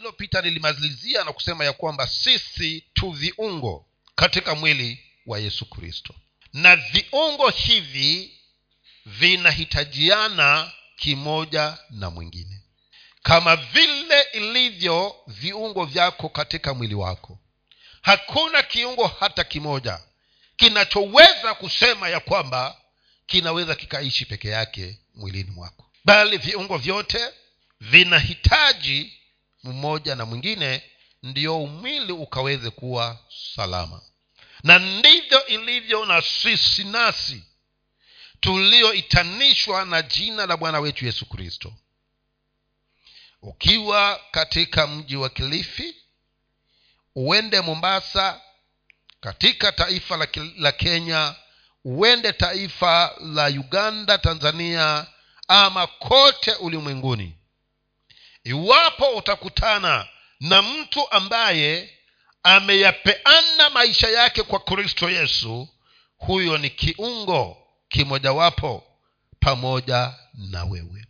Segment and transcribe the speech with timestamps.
[0.00, 6.14] lililopita nilimalizia na kusema ya kwamba sisi tu viungo katika mwili wa yesu kristo.
[6.52, 8.38] Na viungo hivi
[9.06, 12.62] vinahitajiana kimoja na mwingine.
[13.22, 17.38] Kama vile ilivyo viungo vyako katika mwili wako
[18.02, 20.00] hakuna kiungo hata kimoja
[20.56, 22.76] kinachoweza kusema ya kwamba
[23.26, 25.90] kinaweza kikaishi peke yake mwilini mwako.
[26.04, 27.28] Bali viungo vyote
[27.80, 29.19] vinahitaji
[29.64, 30.82] mmoja na mwingine
[31.22, 33.18] ndio mwili ukaweze kuwa
[33.54, 34.00] salama.
[34.62, 37.44] Na ndivyo ilivyo na sisi nasi
[38.40, 41.74] tulioitanishwa na jina la bwana wetu yesu kristo.
[43.42, 45.94] Ukiwa katika mji wa kilifi
[47.14, 48.40] uende mombasa
[49.20, 51.34] katika taifa la, la kenya
[51.84, 55.06] uende taifa la uganda tanzania
[55.48, 57.36] ama kote ulimwenguni
[58.44, 60.08] iwapo utakutana
[60.40, 61.98] na mtu ambaye
[62.42, 65.68] ameyapeana maisha yake kwa kristo yesu
[66.16, 68.84] huyo ni kiungo kimojawapo
[69.40, 71.06] pamoja na wewe.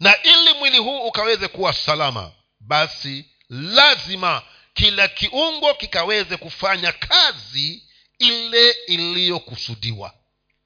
[0.00, 4.42] Na ili mwili huu ukaweze kuwa salama basi lazima
[4.74, 7.82] kila kiungo kikaweze kufanya kazi
[8.18, 10.14] ile iliyokusudiwa.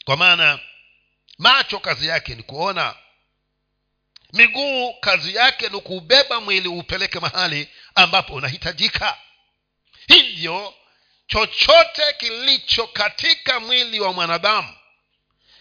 [0.05, 0.61] Kwa maana
[1.39, 2.97] macho kazi yake ni kuona
[4.33, 9.19] miguu kazi yake ni kuubeba mwili uupeleke mahali ambapo unahitajika.
[10.09, 10.75] Hivyo
[11.27, 14.75] chochote kilicho katika mwili wa mwanadamu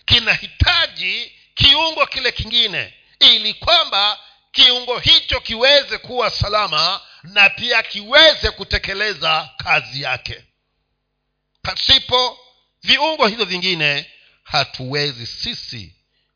[0.06, 4.20] kinahitaji kiungo kile kingine ili kwamba
[4.52, 10.44] kiungo hicho kiweze kuwa salama na pia kiweze kutekeleza kazi yake.
[11.62, 12.40] Pasipo
[12.84, 14.12] viungo hivyo vingine
[14.44, 15.96] hatuwezi sisi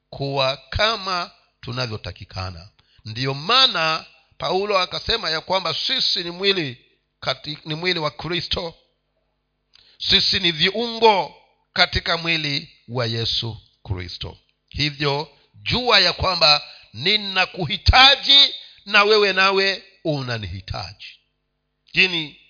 [0.10, 2.70] kuwa kama tunavyotakikana.
[3.06, 4.06] Ndiyo maana
[4.38, 6.86] paulo akasema ya kwamba sisi ni mwili
[7.20, 8.74] kati, ni mwili wa kristo.
[10.00, 11.36] Sisi ni viungo
[11.74, 14.38] katika mwili wa yesu kristo.
[14.70, 15.30] Hivyo
[15.64, 16.62] jua ya kwamba
[16.94, 18.56] ninakuhitaji
[18.86, 21.20] na wewe nawe unanihitaji.
[21.86, 22.42] Lakini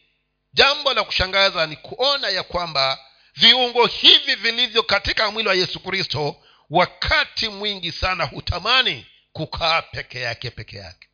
[0.54, 3.00] jambo la kushangaza ni kuona ya kwamba
[3.36, 6.41] viungo hivi vilivyo katika mwili wa yesu kristo
[6.72, 11.08] wakati mwingi sana hutamani kukaa peke yake peke yake.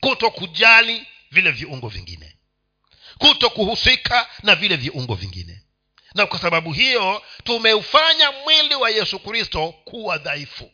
[0.00, 2.36] Kuto kujali vile viungo vingine.
[3.18, 5.62] Kuto kuhusika na vile viungo vingine.
[6.14, 10.70] Na kwa sababu hiyo tumeufanya mwili wa yesu kristo kuwa dhaifu.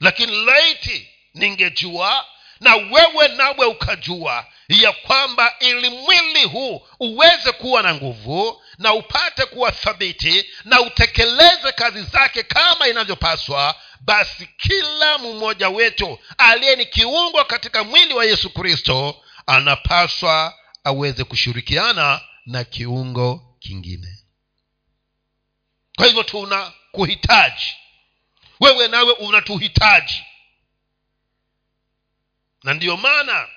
[0.00, 2.26] Lakini laiti ningejua
[2.60, 9.46] na wewe nawe ukajua ya kwamba ili mwili huu uweze kuwa na nguvu na upate
[9.46, 17.44] kuwa thabiti na utekeleze kazi zake kama inavyopaswa basi kila mmoja wetu aliye ni kiungo
[17.44, 24.18] katika mwili wa yesu kristo anapaswa aweze kushirikiana na kiungo kingine.
[25.96, 27.76] Kwa hivyo tuna kuhitaji
[28.60, 30.24] wewe nawe unatuhitaji.
[32.64, 33.48] Na ndiyo maana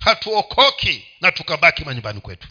[0.00, 2.48] hatuokoki na tukabaki manyumbani kwetu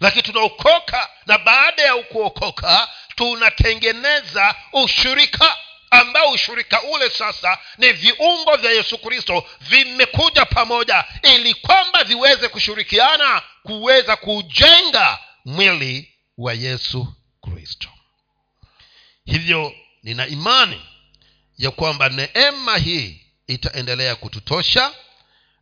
[0.00, 5.56] lakini tunaokoka na baada ya kuokoka tunatengeneza ushirika.
[5.90, 13.42] Ambao ushirika ule sasa ni viungo vya yesu kristo vimekuja pamoja ili kwamba viweze kushirikiana
[13.62, 17.88] kuweza kujenga mwili wa yesu kristo.
[19.24, 20.82] Hivyo nina imani
[21.58, 24.92] ya kwamba neema hii itaendelea kututosha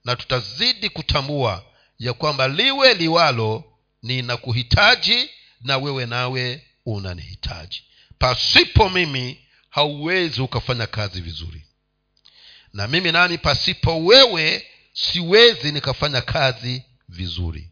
[0.04, 1.64] na tutazidi kutambua
[1.98, 3.64] ya kwamba liwe liwalo
[4.04, 7.82] ninakuhitaji na wewe nawe unanihitaji.
[8.18, 11.64] Pasipo mimi hauwezi ukafanya kazi vizuri.
[12.72, 17.70] Na mimi nami pasipo wewe siwezi nikafanya kazi vizuri.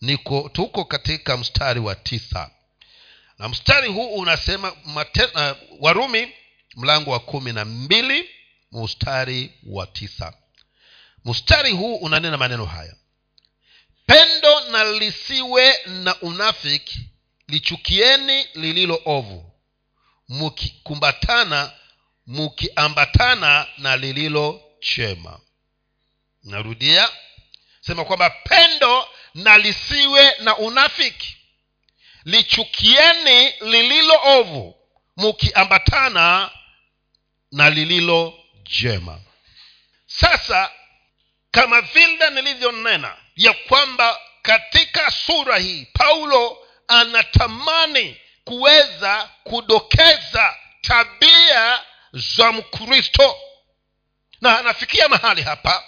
[0.00, 2.50] Niko tuko katika mstari wa tisa.
[3.38, 6.28] Na mstari huu unasema mate, uh, warumi
[6.76, 8.28] mlango wa kumi na mbili
[8.72, 10.32] mstari wa tisa.
[11.24, 12.94] Mstari huu unanena maneno haya
[14.12, 16.98] pendo na lisiwe na unafiki
[17.48, 19.52] lichukieni lililo ovu
[20.28, 21.72] mukikumbatana
[22.26, 25.40] mukiambatana na lililo chema.
[26.44, 27.10] Narudia
[27.80, 31.36] sema kwamba pendo na lisiwe na unafiki
[32.24, 34.76] lichukieni lililo ovu
[35.16, 36.50] mukiambatana
[37.52, 38.34] na lililo
[38.80, 39.20] jema.
[40.06, 40.70] Sasa
[41.50, 46.58] kama vile nilivyonena ya kwamba katika sura hii paulo
[46.88, 51.80] anatamani kuweza kudokeza tabia
[52.12, 53.36] za mkristo.
[54.40, 55.84] Na anafikia mahali hapa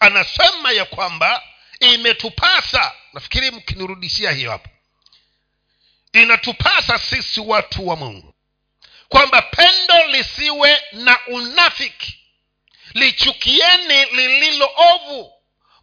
[0.00, 1.42] anasema ya kwamba
[1.80, 4.68] imetupasa nafikiri mkinirudishia hiyo hapo
[6.12, 8.34] inatupasa sisi watu wa mungu
[9.08, 12.18] kwamba pendo lisiwe na unafiki
[12.94, 15.32] lichukieni lililo ovu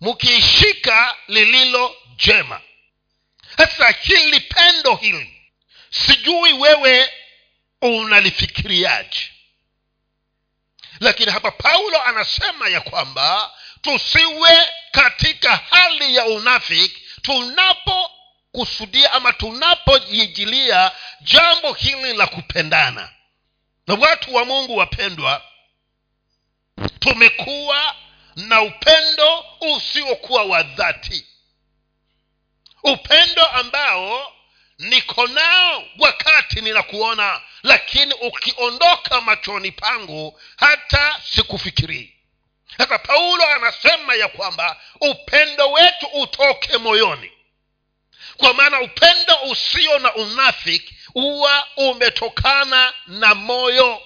[0.01, 2.61] mkiishika lililo jema.
[3.57, 5.41] Sasa hili pendo hili
[5.89, 7.09] sijui wewe
[7.81, 9.31] unalifikiriaje.
[10.99, 13.51] Lakini hapa paulo anasema ya kwamba
[13.81, 20.91] tusiwe katika hali ya unafiki tunapokusudia ama tunapojijilia
[21.21, 23.09] jambo hili la kupendana.
[23.87, 25.41] Na watu wa mungu wapendwa
[26.99, 27.95] tumekuwa
[28.37, 31.25] na upendo usiokuwa wa dhati.
[32.83, 34.33] Upendo ambao
[34.79, 42.13] niko nao wakati ninakuona lakini ukiondoka machoni pangu hata sikufikirii.
[42.77, 47.31] Sasa paulo anasema ya kwamba upendo wetu utoke moyoni.
[48.37, 54.01] Kwa maana upendo usio na unafiki huwa umetokana na moyo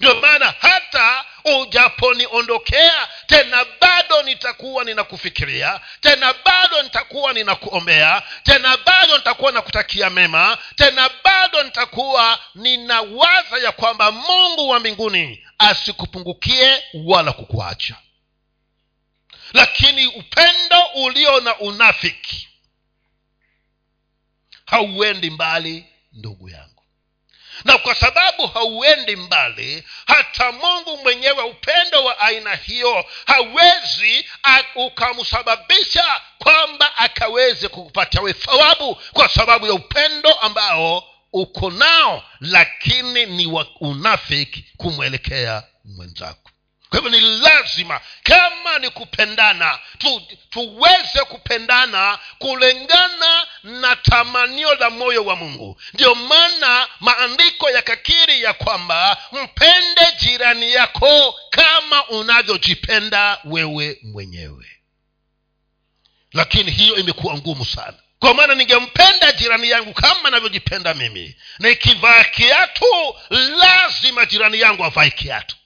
[0.00, 1.24] ndio maana hata
[1.60, 11.10] ujaponiondokea tena bado nitakuwa ninakufikiria tena bado nitakuwa ninakuombea tena bado nitakuwa nakutakia mema tena
[11.24, 17.96] bado nitakuwa ninawaza ya kwamba mungu wa mbinguni asikupungukie wala kukuacha.
[19.52, 22.48] Lakini upendo ulio na unafiki
[24.66, 26.43] hauendi mbali ndugu
[27.64, 34.26] na kwa sababu hauendi mbali hata mungu mwenyewe upendo wa aina hiyo hawezi
[34.74, 43.46] ukamsababisha kwamba akaweze kukupatia we thawabu kwa sababu ya upendo ambao uko nao lakini ni
[43.46, 46.50] wa unafiki kumwelekea mwenzako
[46.90, 55.24] kwa hivyo ni lazima kama ni kupendana tu, tuweze kupendana kulingana na tamanio la moyo
[55.24, 55.80] wa mungu.
[55.94, 64.66] Ndio maana maandiko yakakiri ya kwamba mpende jirani yako kama unavyojipenda wewe mwenyewe.
[66.32, 67.94] Lakini hiyo imekuwa ngumu sana.
[68.18, 71.36] Kwa maana ningempenda jirani yangu kama navyojipenda mimi.
[71.58, 75.56] Nikivaa kiatu lazima jirani yangu avae kiatu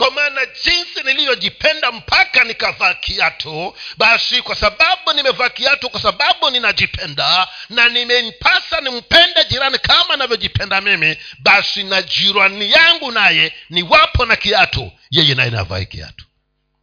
[0.00, 7.48] kwa maana jinsi nilivyojipenda mpaka nikavaa kiatu basi kwa sababu nimevaa kiatu kwa sababu ninajipenda
[7.70, 14.92] na nimempasa nimpende jirani kama navyojipenda mimi basi na jirani yangu naye niwapo na kiatu
[15.10, 16.24] yeye naye navae kiatu.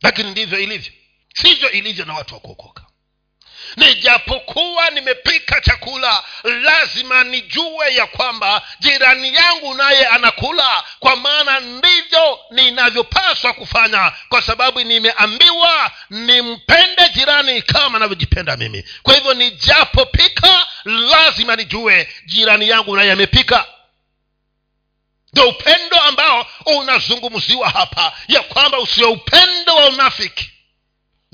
[0.02, 0.92] Lakini ndivyo ilivyo.
[1.36, 2.84] Sivyo ilivyo na watu wa kuokoka.
[3.78, 5.77] Nijapokuwa nimepika chakula
[6.44, 14.12] lazima nijue ya kwamba jirani yangu naye anakula kwa maana ndivyo ninavyopaswa kufanya.
[14.30, 18.84] Kwa sababu nimeambiwa nimpende jirani kama navyojipenda mimi.
[19.04, 23.66] Kwa hivyo nijapopika lazima nijue jirani yangu naye amepika.
[25.34, 30.52] Ndio upendo ambao unazungumziwa hapa ya kwamba usio upendo wa unafiki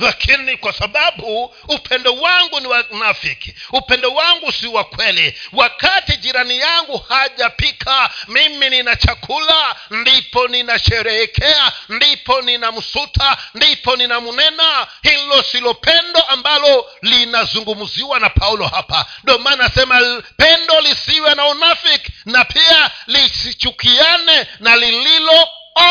[0.04, 6.58] lakini kwa sababu upendo wangu ni wa nafiki upendo wangu si wa kweli wakati jirani
[6.58, 14.88] yangu hajapika mimi nina chakula ndipo ninasherehekea ndipo ninamsuta ndipo ninamnena.
[15.02, 19.06] Hilo silo pendo ambalo linazungumziwa na paulo hapa.
[19.24, 25.48] Ndio maana anasema pendo lisiwe na unafiki na pia lisichukiane na lililo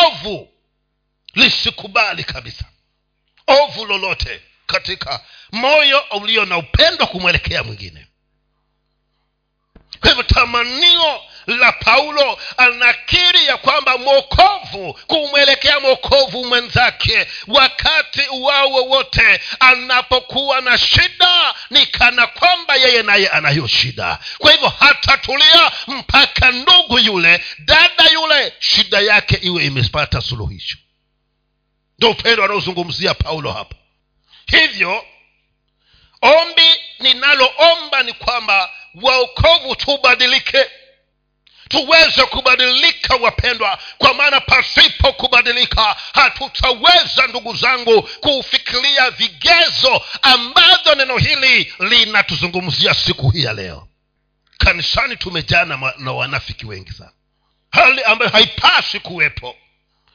[0.07, 0.49] ovu
[1.35, 2.65] lisikubali kabisa
[3.63, 5.21] ovu lolote katika
[5.53, 8.07] moyo ulio na upendo kumwelekea mwingine.
[10.01, 19.41] Kwa hivyo tamanio la paulo anakiri ya kwamba mwokovu kumwelekea mwokovu mwenzake wakati uwao wowote
[19.61, 24.19] anapokuwa na shida ni kana kwamba yeye naye anayo shida.
[24.39, 30.79] Kwa hivyo hatatulia mpaka ndugu yule dada yule shida yake iwe imepata suluhisho
[32.03, 33.75] ndo upendo anaozungumzia paulo hapa.
[34.47, 35.05] Hivyo
[36.23, 36.63] ombi
[36.99, 38.71] ninaloomba ni kwamba
[39.03, 40.67] waokovu tubadilike.
[41.69, 51.73] Tuweze kubadilika wapendwa kwa maana pasipo kubadilika hatutaweza ndugu zangu kufikiria vigezo ambavyo neno hili
[51.79, 53.89] linatuzungumzia siku hii ya leo.
[54.59, 55.65] Kanisani tumejaa
[55.99, 57.13] na wanafiki wengi sana.
[57.71, 59.57] Hali ambayo haipasi kuwepo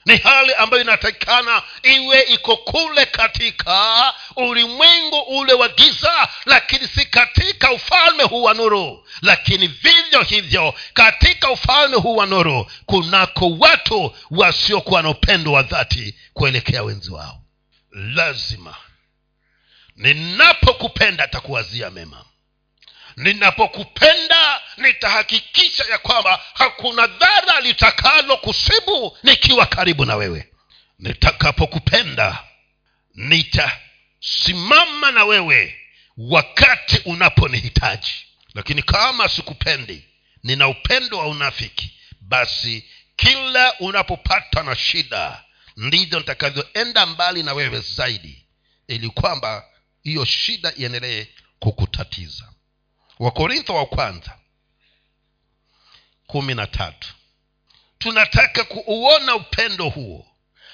[0.08, 7.72] ni hali ambayo inatakikana iwe iko kule katika ulimwengu ule wa giza lakini si katika
[7.72, 9.08] ufalme huu wa nuru.
[9.22, 16.16] Lakini vivyo hivyo katika ufalme huu wa nuru kunako watu wasiokuwa na upendo wa dhati
[16.34, 17.42] kuelekea wenzi wao.
[17.92, 18.76] Lazima
[19.96, 22.26] ninapokupenda takuwazia mema
[23.18, 30.50] ninapokupenda nitahakikisha ya kwamba hakuna dhara litakalo kusibu nikiwa karibu na wewe.
[31.00, 32.44] Nitakapokupenda
[33.16, 35.80] nitasimama na wewe
[36.18, 38.14] wakati unaponihitaji.
[38.54, 40.04] Lakini kama sikupendi
[40.44, 45.44] nina upendo wa unafiki basi kila unapopata na shida
[45.78, 48.46] ndivyo nitakavyoenda mbali na wewe zaidi
[48.88, 49.66] ili kwamba
[50.04, 51.26] hiyo shida iendelee
[51.60, 52.50] kukutatiza
[53.20, 54.38] wakorintho wa kwanza
[56.28, 57.08] kumi na tatu.
[57.98, 60.28] Tunataka kuuona upendo huo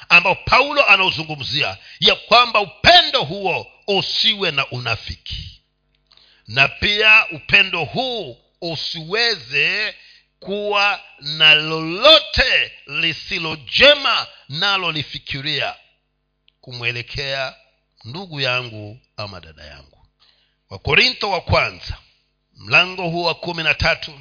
[0.10, 5.62] ambao paulo anaozungumzia ya kwamba upendo huo usiwe na unafiki.
[6.48, 9.96] Na pia upendo huu usiweze
[10.40, 15.76] kuwa na lolote lisilojema nalo lifikiria
[16.62, 17.56] kumwelekea
[18.04, 20.08] ndugu yangu ama dada yangu.
[20.70, 21.98] Wakorintho wa kwanza
[22.64, 24.20] mlango huu wa kumi na tatu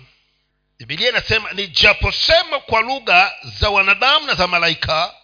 [0.78, 5.14] bibilia inasema nijaposema kwa lugha za wanadamu na za malaika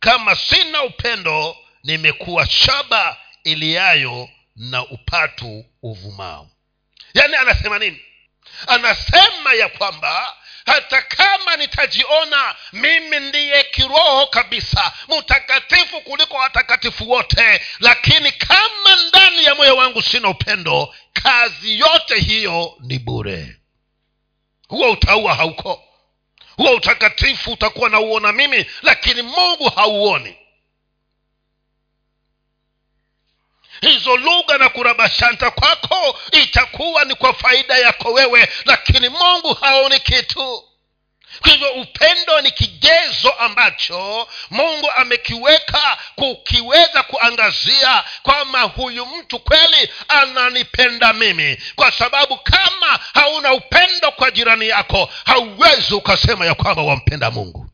[0.00, 6.50] kama sina upendo nimekuwa shaba iliyayo na upatu uvumao.
[7.14, 8.00] Yaani anasema nini?
[8.66, 10.36] Anasema ya kwamba
[10.68, 19.54] hata kama nitajiona mimi ndiye kiroho kabisa mtakatifu kuliko watakatifu wote lakini kama ndani ya
[19.54, 23.56] moyo wangu sina upendo kazi yote hiyo ni bure.
[24.68, 25.84] Huo utaua hauko.
[26.56, 30.37] Huo utakatifu utakuwa nauona mimi lakini mungu hauoni
[33.80, 40.64] hizo lugha na kurabashanta kwako itakuwa ni kwa faida yako wewe lakini mungu haoni kitu.
[41.42, 51.12] Kwa hivyo upendo ni kigezo ambacho mungu amekiweka kukiweza kuangazia kwamba huyu mtu kweli ananipenda
[51.12, 51.56] mimi.
[51.76, 57.70] Kwa sababu kama hauna upendo kwa jirani yako hauwezi ukasema ya kwamba wampenda mungu.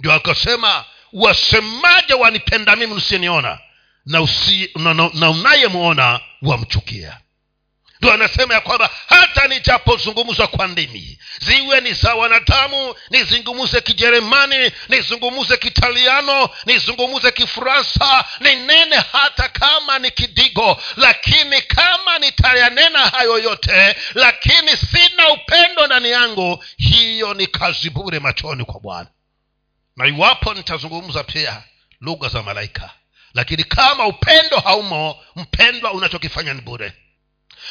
[0.00, 3.58] Ndio akasema wasemaje wanipenda mimi usiniona
[4.06, 4.28] na,
[4.76, 7.20] na, na, na unayemwona wamchukia.
[8.00, 15.56] Ndo anasema ya kwamba hata nijapozungumzwa kwa ndimi ziwe ni za wanadamu nizungumze kijeremani nizungumze
[15.56, 25.28] kitaliano nizungumze kifaransa ninene hata kama ni kidigo lakini kama nitayanena hayo yote lakini sina
[25.32, 29.08] upendo ndani yangu hiyo ni kazi bure machoni kwa bwana.
[29.96, 31.62] Na iwapo nitazungumza pia
[32.00, 32.90] lugha za malaika
[33.36, 36.92] lakini kama upendo haumo mpendwa unachokifanya ni bure.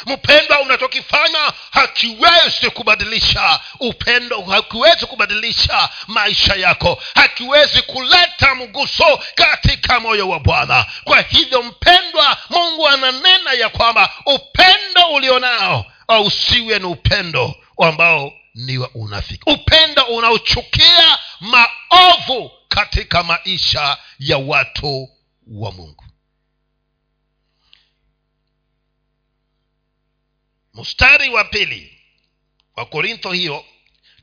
[0.06, 7.02] Mpendwa unachokifanya hakiwezi kubadilisha upendo hakiwezi kubadilisha maisha yako.
[7.16, 10.86] Hakiwezi kuleta mguso katika moyo wa bwana.
[11.04, 15.86] Kwa hivyo mpendwa mungu ananena ya kwamba upendo ulionao
[16.26, 19.50] usiwe ni upendo ambao ni unafiki.
[19.52, 25.10] Upendo unaochukia maovu katika maisha ya watu
[25.48, 26.04] wa mungu.
[30.74, 32.02] Mstari wa pili
[32.76, 33.66] wa korintho hiyo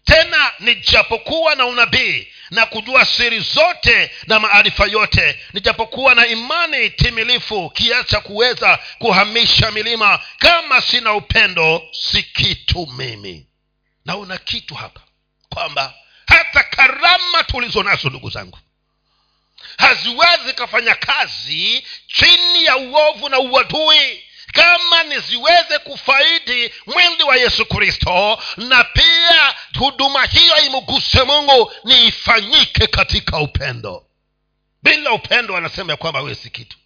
[0.04, 7.70] tena nijapokuwa na unabii na kujua siri zote na maarifa yote nijapokuwa na imani timilifu
[7.70, 13.46] kiasi cha kuweza kuhamisha milima kama sina upendo si kitu mimi.
[14.04, 15.00] Naona kitu hapa
[15.48, 15.94] kwamba
[16.26, 18.58] hata karama tulizo nazo ndugu zangu
[19.78, 24.24] haziwezi kafanya kazi chini ya uovu na uadui.
[24.52, 33.38] Kama niziweze kufaidi mwili wa yesu kristo na pia huduma hiyo imguse mungu niifanyike katika
[33.38, 34.06] upendo.
[34.82, 36.78] Bila upendo anasema ya kwamba wesi kitu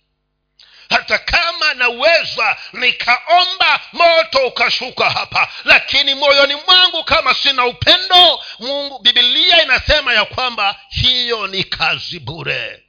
[0.90, 5.48] hata kama naweza nikaomba moto ukashuka hapa.
[5.64, 12.82] Lakini moyoni mwangu kama sina upendo mungu bibilia inasema ya kwamba hiyo ni kazi bure.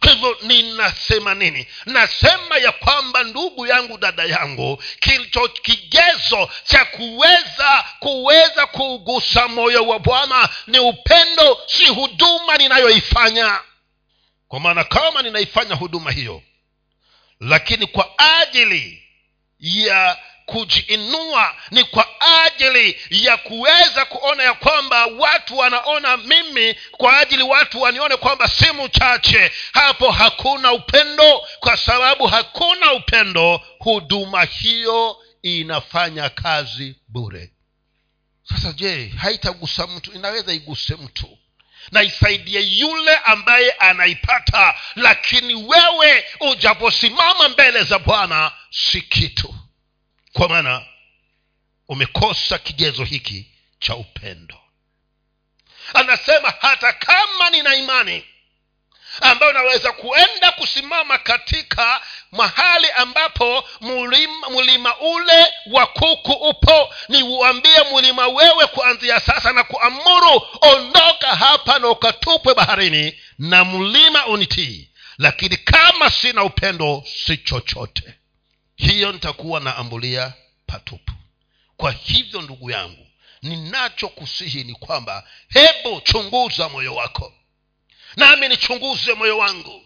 [0.00, 1.66] Kwa hivyo ninasema nini?
[1.86, 9.98] Nasema ya kwamba ndugu yangu dada yangu kilicho kigezo cha kuweza kuweza kuugusa moyo wa
[9.98, 13.60] bwana ni upendo si huduma ninayoifanya.
[14.48, 16.42] Kwa maana kama ninaifanya huduma hiyo
[17.40, 19.02] lakini kwa ajili
[19.60, 22.06] ya kujiinua ni kwa
[22.44, 28.72] ajili ya kuweza kuona ya kwamba watu wanaona mimi kwa ajili watu wanione kwamba si
[28.72, 37.52] mchache hapo hakuna upendo kwa sababu hakuna upendo huduma hiyo inafanya kazi bure.
[38.42, 40.12] Sasa je haitagusa mtu?
[40.12, 41.38] Inaweza iguse mtu
[41.92, 49.54] na isaidie yule ambaye anaipata lakini wewe ujaposimama mbele za bwana si kitu.
[50.32, 50.86] Kwa maana
[51.88, 53.46] umekosa kigezo hiki
[53.80, 54.60] cha upendo.
[55.94, 58.24] Anasema hata kama nina imani
[59.20, 62.00] ambayo naweza kuenda kusimama katika
[62.32, 66.94] mahali ambapo mulima, mulima ule wa kuku upo.
[67.08, 74.90] Niuambie mulima wewe kuanzia sasa na kuamuru ondoka hapa na ukatupwe baharini na mlima unitii.
[75.18, 78.14] Lakini kama sina upendo si chochote.
[78.76, 80.32] Hiyo nitakuwa naambulia
[80.66, 81.12] patupu.
[81.76, 83.06] Kwa hivyo ndugu yangu
[83.42, 87.32] ninachokusihi ni kwamba hebu chunguza moyo wako
[88.16, 89.84] nami nichunguze moyo wangu.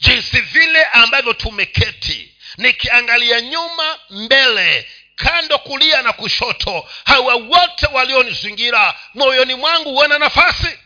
[0.00, 9.54] Jinsi vile ambavyo tumeketi nikiangalia nyuma mbele kando kulia na kushoto hawa wote walionizingira moyoni
[9.54, 10.78] mwangu wana nafasi?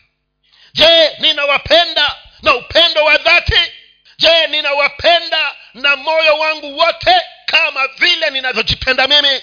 [0.73, 3.73] Je ninawapenda na upendo wa dhati?
[4.18, 9.42] Je ninawapenda na moyo wangu wote kama vile ninavyojipenda mimi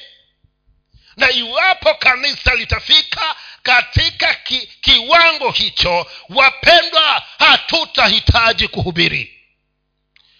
[1.17, 9.39] na iwapo kanisa litafika katika ki, kiwango hicho wapendwa hatutahitaji kuhubiri.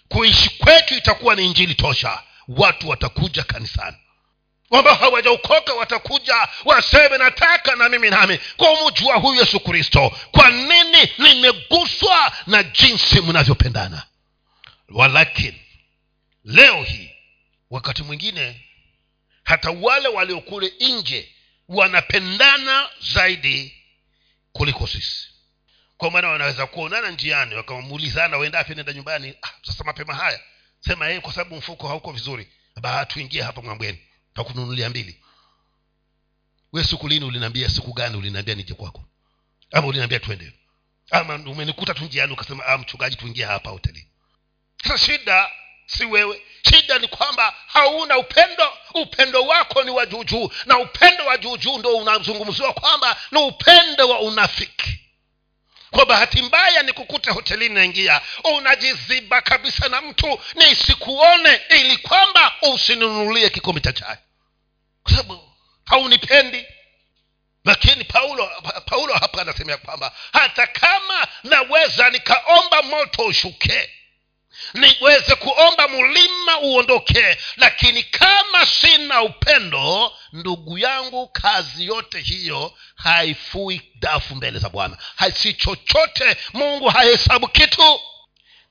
[0.08, 2.22] Kuishi kwetu itakuwa ni injili tosha.
[2.48, 3.96] Watu watakuja kanisani.
[4.70, 12.32] Ambao hawajaokoka watakuja waseme nataka na mimi nami kumjua huyu yesu kristo kwa nini nimeguswa
[12.46, 14.02] na jinsi mnavyopendana?
[14.88, 15.60] Walakini
[16.44, 17.10] leo hii
[17.70, 18.63] wakati mwingine
[19.44, 21.34] hata wale waliokule nje
[21.68, 23.82] wanapendana zaidi
[24.52, 25.28] kuliko sisi.
[25.96, 29.34] Kwa maana wanaweza kuonana njiani wakamuulizana waendapi nenda nyumbani?
[29.42, 30.40] Ah, sasa mapema haya.
[30.80, 32.48] Sema yeye kwa sababu mfuko hauko vizuri.
[33.08, 33.98] Tuingie hapa mwambweni
[34.34, 35.20] takununulia mbili.
[36.72, 39.04] We siku lini uliniambia siku gani uliniambia nije kwako?
[39.72, 40.52] Ama uliniambia twende.
[41.10, 44.08] Ama umenikuta tu njiani ukasema ah, mchungaji tuingie hapa hoteli
[44.82, 45.50] sasa shida
[45.86, 51.36] si wewe shida ni kwamba hauna upendo upendo wako ni wa juujuu na upendo wa
[51.38, 55.00] juujuu ndo unazungumziwa kwamba ni upendo wa unafiki.
[55.90, 58.20] Kwa bahati mbaya ni kukuta hotelini naingia
[58.56, 64.16] unajiziba kabisa na mtu nisikuone ili kwamba usininunulie kikombe cha chai.
[65.02, 65.52] Kwa sababu
[65.84, 66.66] haunipendi.
[67.64, 68.50] Lakini paulo
[68.86, 73.90] paulo hapa anasemea kwamba hata kama naweza nikaomba moto ushuke
[74.74, 84.34] niweze kuomba mlima uondoke lakini kama sina upendo ndugu yangu kazi yote hiyo haifui dafu
[84.34, 84.98] mbele za bwana.
[85.34, 88.00] Si chochote mungu hahesabu kitu.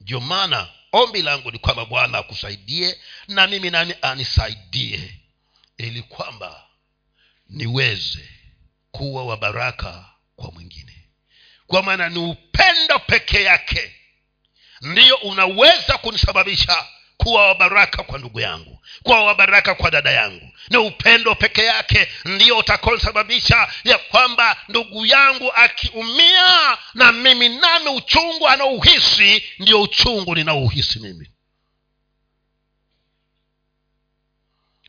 [0.01, 5.19] Ndio maana ombi langu ni kwamba bwana akusaidie na mimi nani anisaidie
[5.77, 6.63] ili kwamba
[7.49, 8.29] niweze
[8.91, 11.07] kuwa wa baraka kwa mwingine.
[11.67, 13.95] Kwa maana ni upendo peke yake
[14.83, 16.85] ndiyo unaweza kunisababisha
[17.17, 20.49] kuwa wabaraka kwa ndugu yangu kuwa wabaraka kwa dada yangu.
[20.69, 28.47] Ni upendo peke yake ndiyo utakaosababisha ya kwamba ndugu yangu akiumia na mimi nami uchungu
[28.47, 31.29] anaouhisi ndio uchungu ninaouhisi mimi.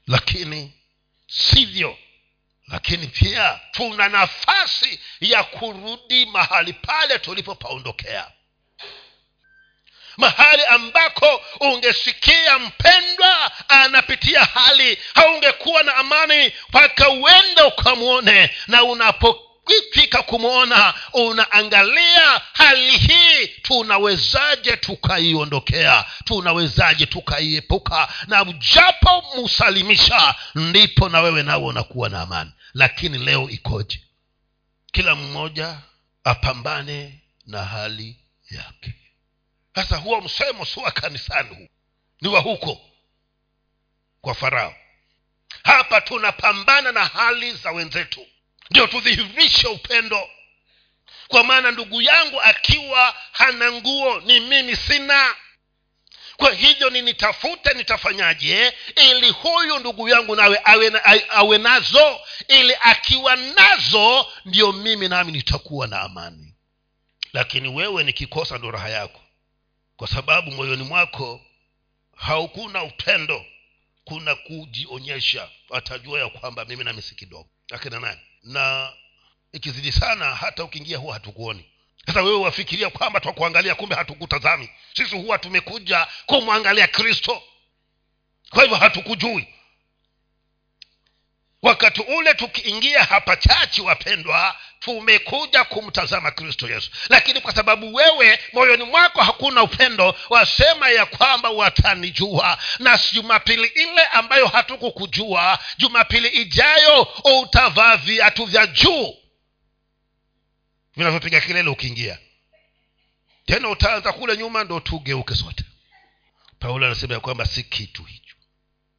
[0.06, 0.72] Lakini
[1.26, 1.98] sivyo
[2.68, 8.32] lakini pia tuna nafasi ya kurudi mahali pale tulipopaondokea
[10.16, 18.50] mahali ambako ungesikia mpendwa anapitia hali haungekuwa na amani mpaka uende ukamwone.
[18.66, 26.04] Na unapofika kumwona unaangalia hali hii tunawezaje tukaiondokea?
[26.24, 28.08] Tunawezaje tukaiepuka?
[28.26, 32.50] Na japo musalimisha ndipo na wewe nawe unakuwa na amani.
[32.74, 34.00] Lakini leo ikoje?
[34.92, 35.78] Kila mmoja
[36.24, 38.16] apambane na hali
[38.50, 38.94] yake
[39.74, 41.68] sasa huo msemo si wa kanisani huu.
[42.20, 42.80] Ni wa huko.
[44.20, 44.74] Kwa farao.
[45.64, 48.26] Hapa tunapambana na hali za wenzetu.
[48.70, 50.28] Ndio tudhihirishe upendo.
[51.28, 55.34] Kwa maana ndugu yangu akiwa hana nguo ni mimi sina.
[56.36, 58.72] Kwa hivyo ninitafute nitafanyaje?
[58.96, 60.92] Ili huyu ndugu yangu nawe awe,
[61.28, 62.20] awe nazo.
[62.48, 66.54] Ili akiwa nazo ndio mimi nami nitakuwa na amani.
[67.32, 69.20] Lakini wewe nikikosa ndo raha yako
[69.96, 71.40] kwa sababu moyoni mwako
[72.16, 73.44] haukuna upendo
[74.04, 75.48] kuna kujionyesha.
[75.68, 77.48] Watajua ya kwamba mimi nami si kidogo.
[77.72, 78.20] Akina nani?
[78.42, 78.92] Na
[79.52, 81.64] ikizidi sana hata ukiingia huwa hatukuoni.
[82.06, 84.70] Sasa wewe wafikiria kwamba twakuangalia kumbe hatukutazami.
[84.96, 87.42] Sisi huwa tumekuja kumwangalia kristo.
[88.50, 89.48] Kwa hivyo hatukujui
[91.64, 96.90] wakati ule tukiingia hapa chachi wapendwa tumekuja kumtazama kristo yesu.
[97.08, 102.58] Lakini kwa sababu wewe moyoni mwako hakuna upendo wasema ya kwamba watanijua.
[102.78, 107.02] Na jumapili ile ambayo hatukukujua jumapili ijayo
[107.42, 109.14] utavaa viatu vya juu.
[110.96, 112.18] Vinavyopiga kelele ukiingia.
[113.46, 115.64] Tena utaanza kule nyuma ndo tugeuke sote.
[116.58, 118.34] Paulo anasema ya kwamba si kitu hicho.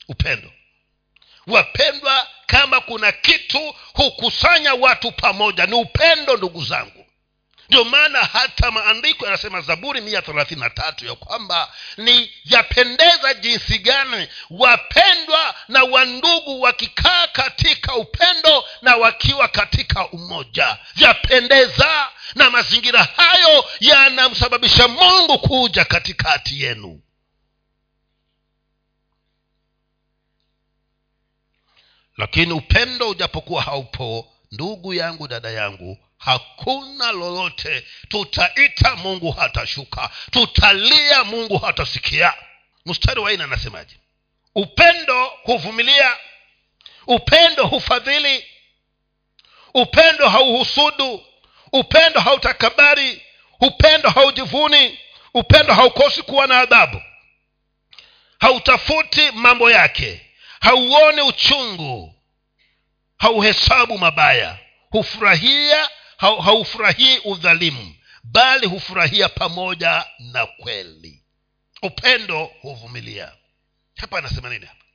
[0.08, 0.52] Upendo
[1.48, 7.06] wapendwa kama kuna kitu hukusanya watu pamoja ni upendo ndugu zangu.
[7.70, 13.78] Ndio maana hata maandiko yanasema zaburi mia thelathini na tatu ya kwamba ni yapendeza jinsi
[13.80, 20.78] gani wapendwa na wandugu wakikaa katika upendo na wakiwa katika umoja.
[20.96, 27.02] Vyapendeza na mazingira hayo yanamsababisha mungu kuja katikati yenu
[32.18, 37.86] lakini upendo ujapokuwa haupo ndugu yangu dada yangu hakuna lolote.
[38.08, 40.10] Tutaita mungu hatashuka.
[40.32, 42.34] Tutalia mungu hatasikia.
[42.86, 43.96] Mstari wa ine anasemaje?
[44.56, 46.18] Upendo huvumilia.
[47.08, 48.46] Upendo hufadhili.
[49.74, 51.24] Upendo hauhusudu.
[51.72, 53.22] Upendo hautakabari.
[53.62, 55.00] Upendo haujivuni.
[55.34, 57.02] Upendo haukosi kuwa na adhabu.
[58.40, 60.25] Hautafuti mambo yake
[60.66, 62.16] hauoni uchungu
[63.18, 71.24] hauhesabu mabaya hufurahia haufurahii udhalimu bali hufurahia pamoja na kweli.
[71.82, 73.32] Upendo huvumilia.
[73.96, 74.86] Hapa anasema nini hapa?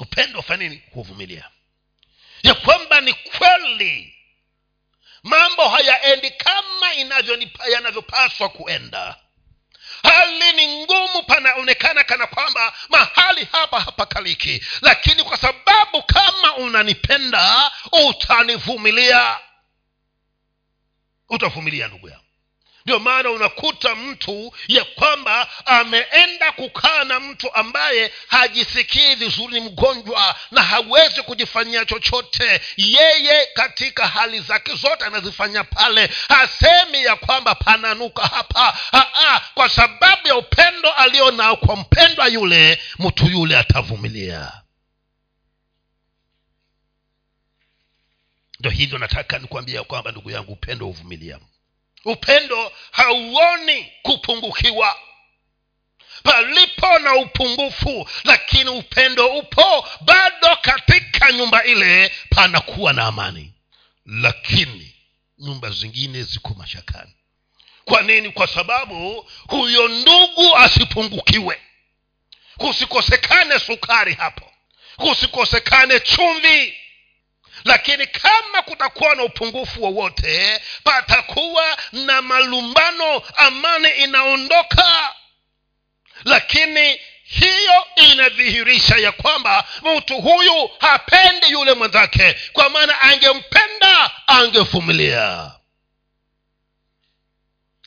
[0.00, 0.82] Upendo hufanya nini?
[0.92, 1.50] Huvumilia
[2.42, 4.14] ya kwamba ni kweli.
[5.22, 6.92] Mambo hayaendi kama
[7.70, 9.16] yanavyopaswa kuenda
[10.02, 14.64] hali ni ngumu panaonekana kana kwamba mahali hapa hapakaliki.
[14.82, 17.70] Lakini kwa sababu kama unanipenda
[18.08, 19.38] utanivumilia.
[21.28, 22.19] Utavumilia ndugu yangu
[22.90, 30.36] ndio maana unakuta mtu ya kwamba ameenda kukaa na mtu ambaye hajisikii vizuri ni mgonjwa
[30.50, 32.60] na hawezi kujifanyia chochote.
[32.76, 36.10] Yeye katika hali zake zote anazifanya pale.
[36.28, 38.78] Hasemi ya kwamba pananuka hapa.
[38.92, 44.52] Haa, kwa sababu ya upendo alio nao kwa mpendwa yule mtu yule atavumilia.
[48.60, 51.38] Ndo hivyo nataka nikuambia kwamba ndugu yangu upendo huvumilia
[52.04, 54.96] upendo hauoni kupungukiwa.
[56.22, 63.52] Palipo na upungufu lakini upendo upo bado katika nyumba ile panakuwa na amani.
[64.06, 64.94] Lakini
[65.38, 67.12] nyumba zingine ziko mashakani.
[67.84, 68.30] Kwa nini?
[68.30, 71.60] Kwa sababu huyo ndugu asipungukiwe.
[72.58, 74.52] Kusikosekane sukari hapo.
[74.96, 76.74] Kusikosekane chumvi
[77.64, 85.14] lakini kama kutakuwa na upungufu wowote patakuwa na malumbano amani inaondoka.
[86.24, 89.64] Lakini hiyo inadhihirisha ya kwamba
[89.96, 92.36] mtu huyu hapendi yule mwenzake.
[92.52, 95.50] Kwa maana angempenda angevumilia.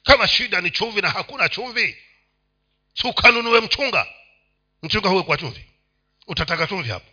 [0.03, 1.97] Kama shida ni chumvi na hakuna chumvi
[2.93, 4.07] sukanunue mchunga?
[4.83, 5.65] Mchunga huwe kwa chumvi.
[6.27, 7.12] Utataka chumvi hapo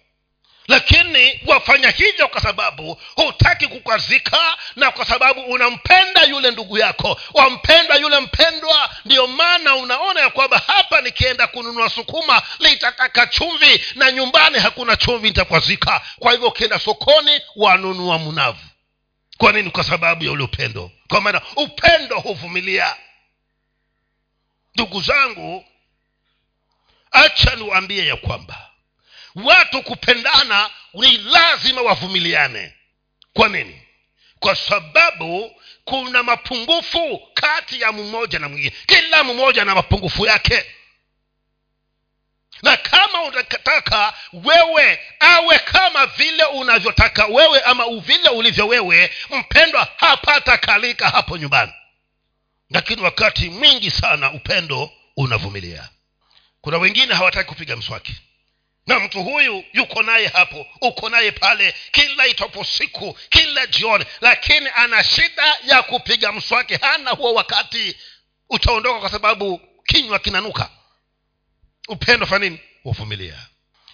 [0.71, 7.21] lakini wafanya hivyo kwa sababu hutaki kukwazika na kwa sababu unampenda yule ndugu yako.
[7.35, 14.13] Wampenda yule mpendwa ndiyo maana unaona ya kwamba hapa nikienda kununua sukuma litataka chumvi na
[14.13, 16.01] nyumbani hakuna chumvi nitakwazika.
[16.19, 18.65] Kwa hivyo ukienda sokoni wanunua mnavu
[19.39, 19.71] kwa nini?
[19.71, 20.91] Kwa sababu ya ule upendo.
[21.09, 22.97] Kwa maana upendo huvumilia.
[24.75, 25.65] Ndugu zangu
[27.11, 28.70] acha niwaambie ya kwamba
[29.35, 32.75] watu kupendana ni lazima wavumiliane.
[33.33, 33.83] Kwa nini?
[34.39, 38.77] Kwa sababu kuna mapungufu kati ya mmoja na mwingine.
[38.87, 40.65] Kila mmoja na mapungufu yake.
[42.63, 50.59] Na kama unataka wewe awe kama vile unavyotaka wewe ama vile ulivyo wewe mpendwa hapata
[50.59, 51.73] kalika hapo nyumbani.
[52.71, 55.89] Lakini wakati mwingi sana upendo unavumilia.
[56.61, 58.15] Kuna wengine hawataki kupiga mswaki
[58.87, 64.71] na mtu huyu yuko naye hapo uko naye pale kila itopo siku kila jioni lakini
[64.75, 67.97] ana shida ya kupiga mswake hana huo wakati.
[68.53, 70.71] Utaondoka kwa sababu kinywa kinanuka.
[71.89, 72.59] Upendo fa nini?
[72.83, 73.47] Huvumilia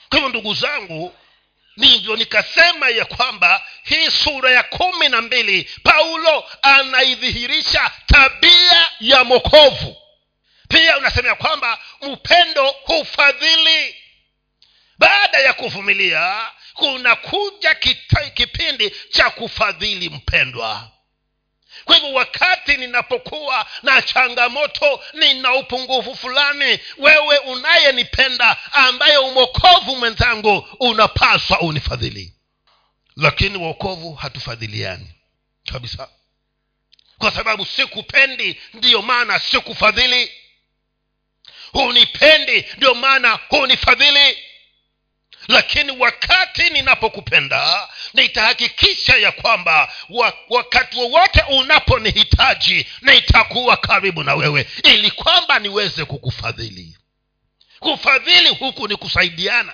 [0.08, 1.14] kwa hivyo ndugu zangu
[1.76, 9.96] ndivyo nikasema ya kwamba hii sura ya kumi na mbili paulo anaidhihirisha tabia ya mokovu
[10.68, 13.96] pia unasema ya kwamba upendo hufadhili
[14.98, 17.74] baada ya kuvumilia kunakuja
[18.34, 20.90] kipindi cha kufadhili mpendwa.
[21.84, 31.60] Kwa hivyo wakati ninapokuwa na changamoto nina upungufu fulani wewe unayenipenda ambaye umokovu mwenzangu unapaswa
[31.60, 32.32] unifadhili.
[33.16, 35.14] Lakini wokovu hatufadhiliani
[35.72, 36.08] kabisa.
[37.18, 40.32] Kwa sababu sikupendi ndiyo maana sikufadhili.
[41.72, 44.38] Hunipendi ndiyo maana hunifadhili
[45.48, 49.92] lakini wakati ninapokupenda nitahakikisha ya kwamba
[50.48, 56.96] wakati wowote unaponihitaji nitakuwa karibu na wewe ili kwamba niweze kukufadhili.
[57.80, 59.72] Kufadhili huku ni kusaidiana.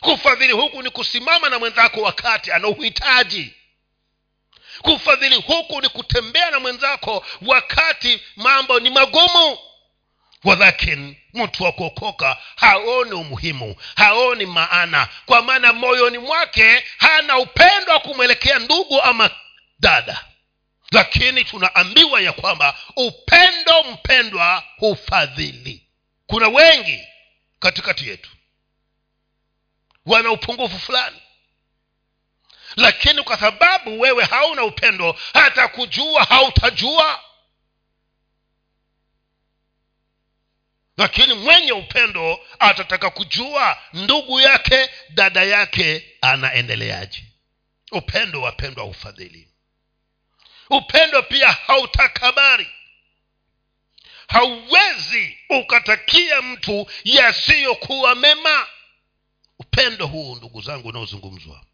[0.00, 3.54] Kufadhili huku ni kusimama na mwenzako wakati anauhitaji
[4.82, 9.58] kufadhili huku ni kutembea na mwenzako wakati mambo ni magumu
[10.44, 15.08] walakini mtu wa kuokoka haoni umuhimu haoni maana.
[15.26, 19.30] Kwa maana moyoni mwake hana upendo wa kumwelekea ndugu ama
[19.78, 20.24] dada.
[20.92, 25.86] Lakini tunaambiwa ya kwamba upendo mpendwa hufadhili.
[26.26, 27.00] Kuna wengi
[27.60, 28.30] katikati yetu
[30.06, 31.16] wana upungufu fulani.
[32.76, 37.20] Lakini kwa sababu wewe hauna upendo hata kujua hautajua
[41.00, 47.24] lakini mwenye upendo atataka kujua ndugu yake dada yake anaendeleaje.
[47.92, 49.48] Upendo wapendwa ufadhili
[50.70, 52.66] upendo pia hautakabari.
[54.28, 58.66] Hauwezi ukatakia mtu yasiyokuwa mema.
[59.58, 61.64] Upendo huu ndugu zangu unaozungumzwa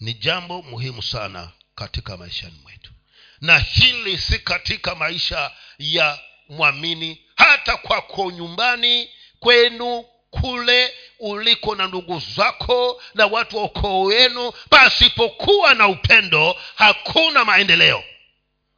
[0.00, 2.92] ni jambo muhimu sana katika maishani mwetu.
[3.40, 6.18] Na hili si katika maisha ya
[6.48, 14.52] mwamini hata kwako nyumbani kwenu kule uliko na ndugu zako na watu wa ukoo wenu
[14.70, 18.04] pasipokuwa na upendo hakuna maendeleo.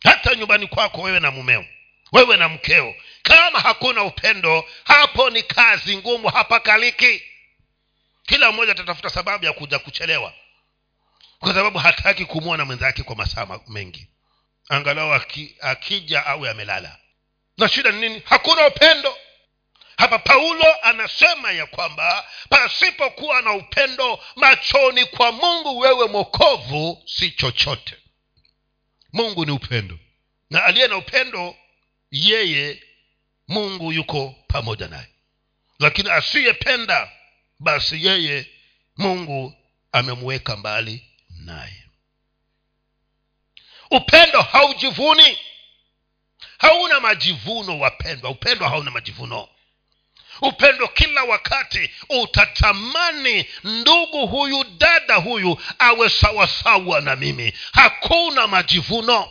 [0.04, 1.64] Hata nyumbani kwako wewe na mumeo
[2.12, 7.22] wewe na mkeo kama hakuna upendo hapo ni kazi ngumu hapakaliki.
[8.26, 10.34] Kila mmoja atatafuta sababu ya kuja kuchelewa
[11.38, 14.08] kwa sababu hataki kumwona mwenzake kwa masaa mengi.
[14.68, 15.20] Angalau
[15.60, 16.99] akija awe amelala
[17.58, 18.22] na shida ni nini?
[18.24, 19.16] Hakuna upendo.
[19.96, 27.96] Hapa paulo anasema ya kwamba pasipokuwa na upendo machoni kwa mungu wewe mwokovu si chochote.
[29.12, 29.98] Mungu ni upendo.
[30.50, 31.56] Na aliye na upendo
[32.10, 32.82] yeye
[33.48, 35.06] mungu yuko pamoja naye.
[35.78, 37.12] Lakini asiyependa
[37.58, 38.46] basi yeye
[38.96, 39.54] mungu
[39.92, 41.06] amemweka mbali
[41.44, 41.84] naye.
[43.90, 45.38] Upendo haujivuni
[46.60, 48.30] hauna majivuno wapendwa.
[48.30, 49.48] Upendo hauna majivuno.
[50.42, 57.52] Upendo kila wakati utatamani ndugu huyu dada huyu awe sawasawa na mimi.
[57.72, 59.30] Hakuna majivuno.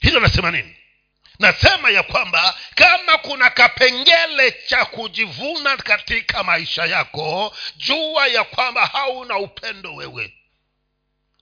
[0.00, 0.76] Hilo nasema nini?
[1.38, 9.38] Nasema ya kwamba kama kuna kapengele cha kujivuna katika maisha yako jua ya kwamba hauna
[9.38, 10.34] upendo wewe.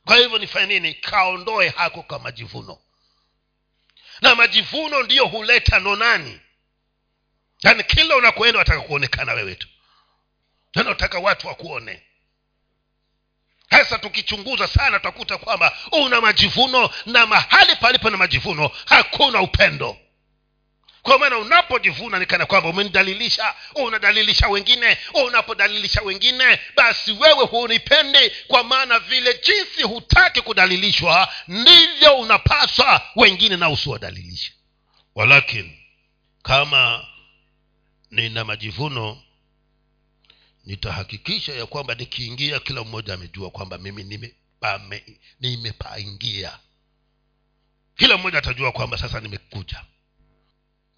[0.05, 0.95] Kwa hivyo nifanye nini?
[0.95, 2.79] Kaondoe hako ka majivuno
[4.23, 6.41] na majivuno ndiyo huleta nonani.
[7.63, 9.69] Yaani kila unakoenda wataka kuonekana wewe tu.
[10.75, 12.03] Nanataka watu wakuone.
[13.71, 19.97] Hasa tukichunguza sana tutakuta kwamba una majivuno na mahali palipo na majivuno hakuna upendo
[21.03, 28.65] kwa maana unapojivuna ni kana kwamba umenidalilisha unadalilisha wengine unapodalilisha wengine basi wewe hunipendi kwa
[28.65, 34.53] maana vile jinsi hutaki kudalilishwa ndivyo unapaswa wengine na usiwadalilisha
[35.15, 35.79] walakini
[36.43, 37.07] kama
[38.11, 39.23] nina majivuno
[40.65, 44.33] nitahakikisha ya kwamba nikiingia kila mmoja amejua kwamba mimi
[45.41, 46.59] nimepaingia.
[47.97, 49.85] Kila mmoja atajua kwamba sasa nimekuja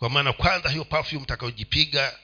[0.02, 2.18] kwa maana kwanza hiyo perfume takayojipiga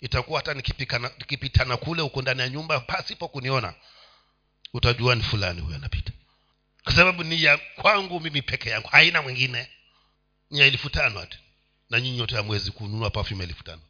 [0.00, 3.74] itakuwa hata nikipitana kule huko ndani ya nyumba pasipo kuniona
[4.74, 6.12] utajua ni fulani huyo anapita.
[6.84, 9.68] Kwa sababu ni ya kwangu mimi peke yangu haina mwingine.
[10.50, 11.38] Ni ya elfu tano hati
[11.90, 13.82] na nyinyi yote hamwezi kununua perfume elfu tano.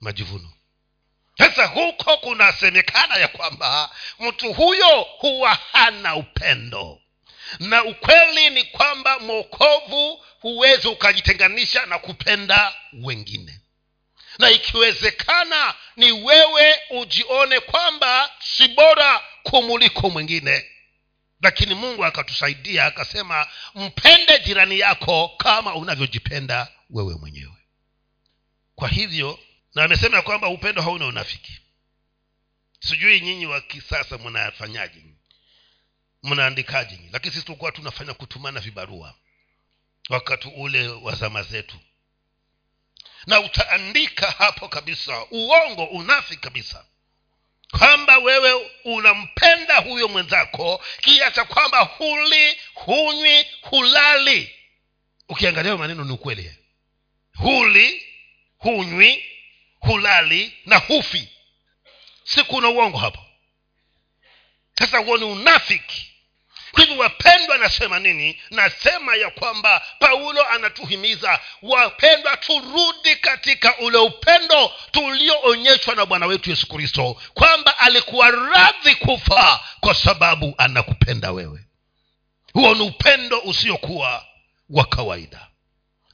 [0.00, 0.52] Majivuno.
[1.38, 7.01] Sasa huko kunasemekana ya kwamba mtu huyo huwa hana upendo
[7.58, 13.60] na ukweli ni kwamba mwokovu huwezi ukajitenganisha na kupenda wengine.
[14.38, 20.66] Na ikiwezekana ni wewe ujione kwamba si bora kumuliko mwingine.
[21.42, 27.56] Lakini mungu akatusaidia akasema mpende jirani yako kama unavyojipenda wewe mwenyewe.
[28.74, 29.38] Kwa hivyo
[29.74, 31.60] na amesema ya kwamba upendo hauna unafiki.
[32.80, 35.00] Sijui nyinyi wa kisasa mnafanyaje
[36.22, 39.14] mnaandikaje lakini sisi tulikuwa tunafanya kutumana vibarua
[40.08, 41.76] wakati ule wa zama zetu.
[43.26, 46.84] Na utaandika hapo kabisa uongo unafi kabisa.
[47.78, 54.54] Kwamba wewe unampenda huyo mwenzako kiacha kwamba huli hunywi hulali.
[55.28, 56.54] Ukiangalia maneno ni ukweli.
[57.36, 58.06] Huli
[58.58, 59.24] hunywi
[59.80, 61.28] hulali na hufi.
[62.24, 63.24] Si kuna uongo hapo.
[64.78, 66.11] Sasa huo ni unafiki
[66.72, 68.40] kwa hivyo wapendwa nasema nini?
[68.50, 76.66] Nasema ya kwamba paulo anatuhimiza wapendwa turudi katika ule upendo tulioonyeshwa na bwana wetu yesu
[76.68, 81.64] kristo kwamba alikuwa radhi kufa kwa sababu anakupenda wewe.
[82.52, 84.26] Huo ni upendo usiokuwa
[84.70, 85.48] wa kawaida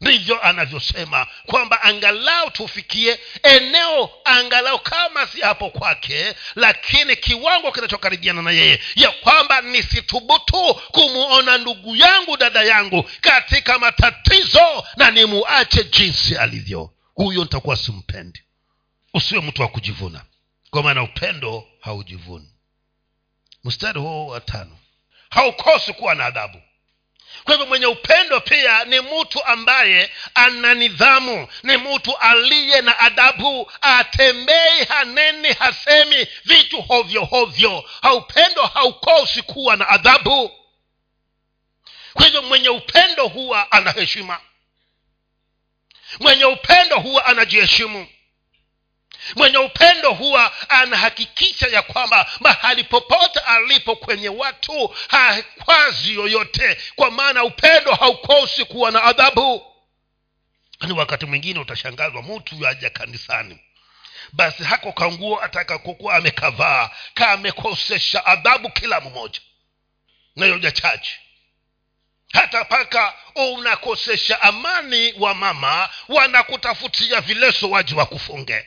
[0.01, 8.51] ndivyo anavyosema kwamba angalau tufikie eneo angalau kama si hapo kwake lakini kiwango kinachokaribiana na
[8.51, 16.91] yeye ya kwamba nisithubutu kumuona ndugu yangu dada yangu katika matatizo na nimuache jinsi alivyo.
[17.15, 18.43] Huyo nitakuwa simpendi.
[19.15, 20.25] Usiwe mtu wa kujivuna.
[20.71, 22.49] Kwa maana upendo haujivuni.
[23.65, 24.79] Mstari huo wa tano.
[25.31, 26.63] Haukosi kuwa na adhabu
[27.45, 33.73] kwa hivyo mwenye upendo pia ni mtu ambaye ana nidhamu ni mtu aliye na adabu.
[33.81, 37.85] Atembei haneni hasemi vitu hovyo hovyo.
[38.03, 40.51] Haupendo haukosi kuwa na adhabu
[42.13, 44.41] kwa hivyo mwenye upendo huwa ana heshima.
[46.21, 48.07] Mwenye upendo huwa anajiheshimu
[49.37, 57.45] mwenye upendo huwa anahakikisha ya kwamba mahali popote alipo kwenye watu hakwazi yoyote kwa maana
[57.45, 59.63] upendo haukosi kuwa na adhabu.
[60.81, 63.59] Ni wakati mwingine utashangazwa mtu yaja kanisani
[64.33, 69.41] basi hako kanguo atakakokuwa amekavaa kamekosesha adhabu kila mmoja
[70.37, 71.19] nayoja chache.
[72.33, 78.67] Hata paka unakosesha amani wa mama wanakutafutia vileso waji wakufunge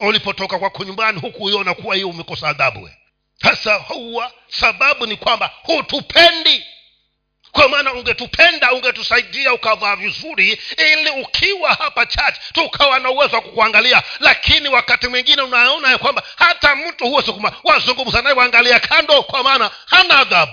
[0.00, 2.90] ulipotoka kwako nyumbani huku uiona kuwa hiyo umekosa adhabu
[3.42, 6.64] sasa huwa sababu ni kwamba hutupendi.
[7.52, 14.02] Kwa maana ungetupenda ungetusaidia ukavaa vizuri ili ukiwa hapa church tukawa na uwezo wa kukuangalia.
[14.20, 17.32] Lakini wakati mwingine unaona ya kwamba hata mtu huwezi
[17.64, 20.52] wazungumza naye waangalia kando kwa maana hana adhabu.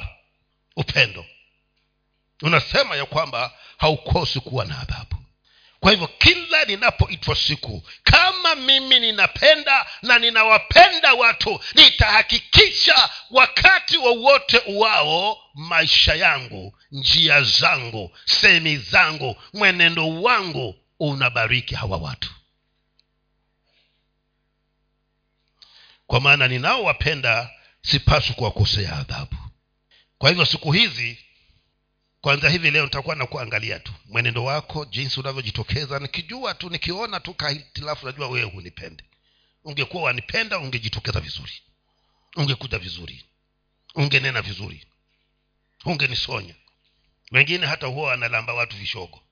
[0.75, 1.25] Upendo.
[2.41, 5.02] Unasema ya kwamba haukosi kuwa na adhabu
[5.83, 14.65] kwa hivyo kila ninapoitwa siku kama mimi ninapenda na ninawapenda watu nitahakikisha wakati wowote wa
[14.65, 22.31] uwao maisha yangu njia zangu semi zangu mwenendo wangu unabariki hawa watu.
[26.07, 27.49] Kwa maana ninaowapenda
[27.81, 29.37] sipaswi kuwakosea adhabu.
[30.17, 31.17] Kwa hivyo siku hizi
[32.23, 33.93] kwanza hivi leo nitakuwa na kuangalia tu.
[34.05, 35.99] Mwenendo wako jinsi unavyojitokeza.
[35.99, 39.03] Nikijua tu nikiona tu kahitilafu najua wewe hunipende.
[39.63, 41.51] Ungekuwa wanipenda ungejitokeza vizuri.
[42.35, 43.25] Ungekuja vizuri.
[43.95, 44.85] Ungenena vizuri.
[45.85, 46.55] Ungenisonya
[47.31, 49.23] wengine hata huwa wanalamba watu vishogo.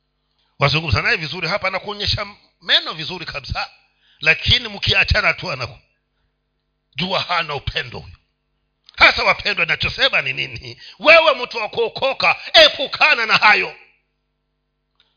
[0.60, 2.28] Wazungumza naye vizuri hapa anakuonyesha
[2.62, 3.70] meno vizuri kabisa.
[4.20, 8.16] Lakini mkiachana tu anajua hana upendo huyo
[9.02, 10.78] hasa wapendwa nachosema ni nini?
[11.00, 13.76] Wewe mtu wa kuokoka epukana na hayo.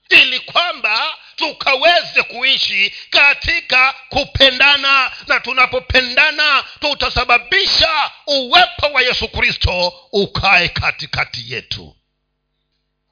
[0.08, 11.52] Ili kwamba tukaweze kuishi katika kupendana na tunapopendana tutasababisha uwepo wa yesu kristo ukae katikati
[11.52, 11.96] yetu.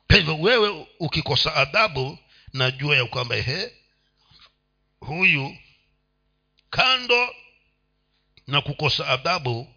[0.08, 2.18] Hivyo wewe ukikosa adhabu
[2.52, 3.72] najua ya kwamba ehe
[5.00, 5.56] huyu
[6.70, 7.35] kando
[8.46, 9.71] na kukosa adhabu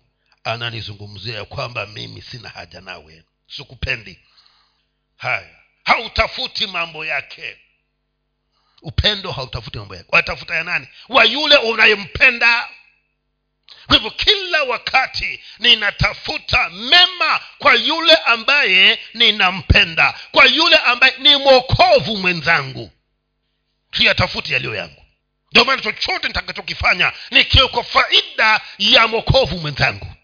[0.45, 3.23] ananizungumzia ya kwamba mimi sina haja nawe.
[3.47, 4.19] Sikupendi.
[5.17, 5.55] Haya.
[5.83, 7.57] Hautafuti mambo yake.
[8.81, 10.09] Upendo hautafuti mambo yake.
[10.11, 10.87] Watafuta ya nani?
[11.09, 12.69] Wa yule unayempenda.
[13.87, 20.19] Kwa hivyo kila wakati ninatafuta mema kwa yule ambaye ninampenda.
[20.31, 22.91] Kwa yule ambaye ni mwokovu mwenzangu.
[23.97, 25.05] Siyatafuti yaliyo yangu.
[25.51, 30.14] Ndio maana chochote nitakachokifanya nikiwe kwa faida ya mwokovu mwenzangu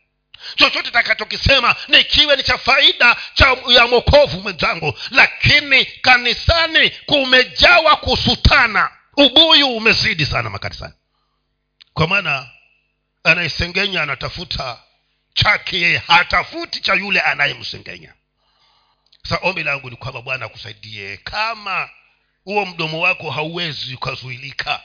[0.55, 4.99] chochote takachokisema nikiwe ni cha faida cha ya mokovu mwenzangu.
[5.11, 8.91] Lakini kanisani kumejawa kusutana.
[9.17, 10.93] Ubuyu umezidi sana makanisani.
[11.93, 12.49] Kwa maana
[13.23, 14.79] anayesengenya anatafuta
[15.33, 18.13] chake yeye hatafuti cha yule anayemsengenya.
[19.29, 21.17] Sa ombi langu ni kwamba bwana akusaidie.
[21.17, 21.89] Kama
[22.43, 24.83] huo mdomo wako hauwezi ukazuilika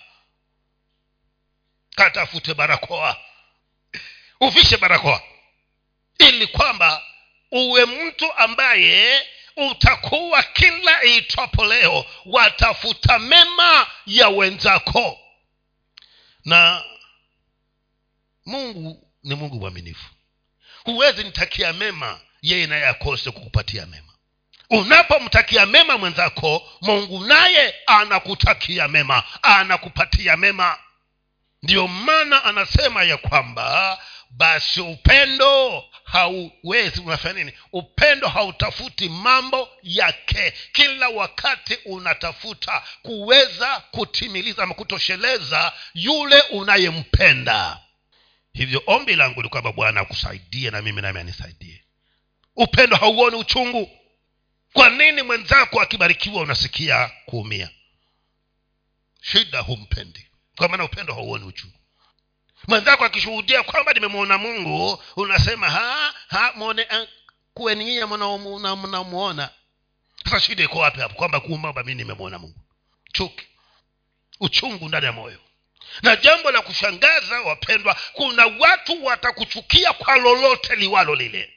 [1.97, 3.17] katafute barakoa.
[4.41, 5.23] Uvishe barakoa
[6.19, 7.03] ili kwamba
[7.53, 15.19] uwe mtu ambaye utakuwa kila iitwapo leo watafuta mema ya wenzako.
[16.45, 16.85] Na
[18.47, 20.11] mungu ni mungu mwaminifu.
[20.85, 24.13] Huwezi nitakia mema yeye naye akose kukupatia mema.
[24.71, 30.79] Unapomtakia mema mwenzako mungu naye anakutakia mema anakupatia mema.
[31.63, 33.99] Ndiyo maana anasema ya kwamba
[34.31, 37.53] basi upendo hauwezi unafanya nini?
[37.73, 40.53] Upendo hautafuti mambo yake.
[40.73, 47.81] Kila wakati unatafuta kuweza kutimiliza ama kutosheleza yule unayempenda.
[48.53, 51.85] Hivyo ombi langu ni kwamba bwana akusaidie na mimi nami anisaidie.
[52.57, 53.91] Upendo hauoni uchungu.
[54.73, 57.71] Kwa nini mwenzako akibarikiwa unasikia kuumia?
[59.23, 60.27] Shida humpendi.
[60.57, 61.79] Kwa maana upendo hauoni uchungu
[62.69, 67.09] mwenzako akishuhudia kwamba nimemwona mungu unasema ha ha mwone uh,
[67.55, 68.05] kuweni
[68.77, 69.51] mnamuona.
[70.25, 72.61] Sasa shida iko wapi hapo kwamba kuumba mi nimemwona mungu?
[73.13, 73.47] Chuki.
[74.41, 75.39] Uchungu ndani ya moyo.
[76.03, 81.53] Na jambo la kushangaza wapendwa kuna watu watakuchukia kwa lolote liwalo lile.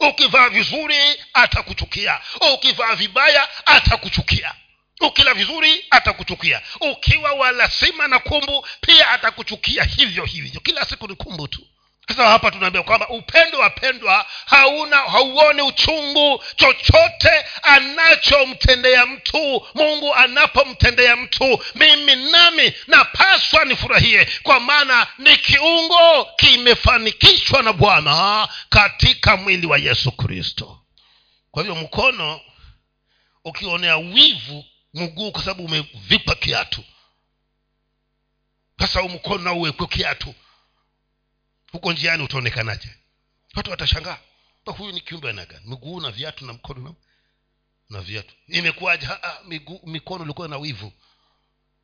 [0.00, 0.96] Ukivaa vizuri
[1.32, 2.20] atakuchukia.
[2.54, 4.54] Ukivaa vibaya atakuchukia
[5.00, 6.62] ukila vizuri atakuchukia.
[6.80, 10.60] Ukiwa walasima na kumbu pia atakuchukia hivyo hivyo.
[10.60, 11.60] Kila siku ni kumbu tu.
[12.08, 21.64] Sasa hapa tunaambia kwamba upendo wapendwa hauna hauoni uchungu chochote anachomtendea mtu mungu anapomtendea mtu.
[21.74, 30.12] Mimi nami napaswa nifurahie kwa maana ni kiungo kimefanikishwa na bwana katika mwili wa yesu
[30.12, 30.78] kristo.
[31.50, 32.40] Kwa hivyo mkono
[33.44, 34.64] ukionea wivu
[34.94, 36.84] mguu kwa sababu umevipa kiatu.
[38.78, 40.34] Sasa mkono nao uwekwe kiatu.
[41.72, 42.88] Huko njiani utaonekanaje?
[43.54, 44.18] Watu watashangaa.
[44.64, 46.94] Huyu ni kiumbe anagani miguu na viatu na mkono na,
[47.90, 48.34] na viatu.
[48.48, 49.08] Imekuwaje?
[49.84, 50.92] Mikono ilikuwa na wivu.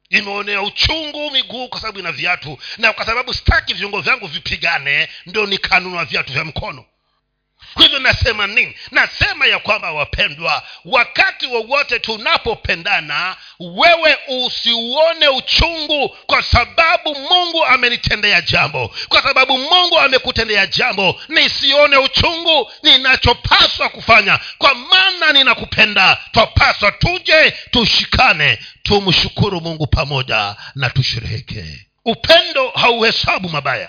[0.09, 2.59] Imeonea uchungu miguu kwa sababu ina viatu.
[2.79, 6.85] Na kwa sababu sitaki viungo vyangu vipigane ndo nikanunua viatu vya mkono
[7.75, 8.75] kwa hivyo nasema nini?
[8.91, 14.17] Nasema ya kwamba wapendwa wakati wowote tunapopendana wewe
[14.47, 18.95] usiuone uchungu kwa sababu mungu amenitendea jambo.
[19.09, 24.39] Kwa sababu mungu amekutendea jambo nisione uchungu ninachopaswa kufanya.
[24.59, 33.89] Kwa maana ninakupenda twapaswa tuje tushikane tumshukuru mungu pamoja na tusherehekee upendo hauhesabu mabaya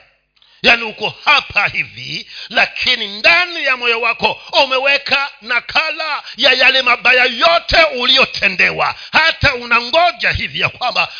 [0.65, 7.83] yaani uko hapa hivi lakini ndani ya moyo wako umeweka nakala ya yale mabaya yote
[7.83, 11.13] uliyotendewa hata unangoja hivi ya kwamba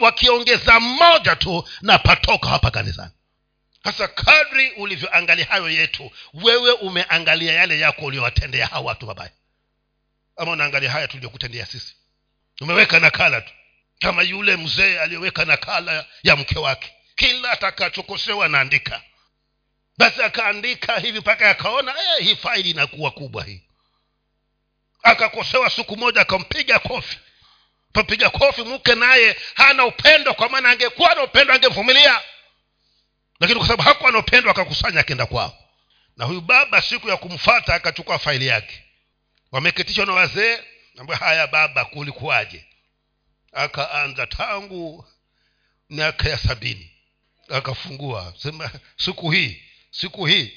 [0.00, 3.10] wakiongeza mmoja tu na patoka hapa kanisani.
[3.84, 9.30] Sasa kadri ulivyoangalia hayo yetu wewe umeangalia yale yako uliowatendea hawa watu mabaya.
[10.36, 11.94] Ama unaangalia haya tuliyokutendea sisi?
[12.60, 13.52] Umeweka nakala tu.
[14.00, 16.92] Kama yule mzee aliyoweka nakala ya mke wake
[17.24, 19.02] kila atakachokosewa anaandika.
[19.98, 23.62] Basi akaandika hivi mpaka akaona eh, hii faili inakuwa kubwa hii.
[25.02, 27.18] Akakosewa siku moja akampiga kofi.
[27.92, 32.20] Papiga kofi mke naye hana upendo kwa maana angekuwa na upendo angemvumilia.
[33.40, 35.58] Lakini kwa sababu hakuwa na upendo akakusanya akenda kwao.
[36.16, 38.84] Na huyu baba siku ya kumfata akachukua faili yake.
[39.52, 40.58] Wameketishwa na wazee
[40.98, 42.66] ambia haya baba kulikuwaje?
[43.52, 45.08] Akaanza tangu
[45.90, 46.93] miaka ya sabini
[47.48, 48.34] akafungua.
[48.42, 50.52] Sema siku hii siku hii.